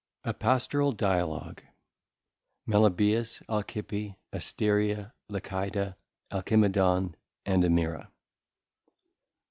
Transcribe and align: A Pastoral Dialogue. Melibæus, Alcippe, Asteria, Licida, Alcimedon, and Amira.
A 0.23 0.33
Pastoral 0.33 0.93
Dialogue. 0.93 1.61
Melibæus, 2.67 3.39
Alcippe, 3.47 4.15
Asteria, 4.33 5.13
Licida, 5.29 5.95
Alcimedon, 6.31 7.13
and 7.45 7.63
Amira. 7.63 8.07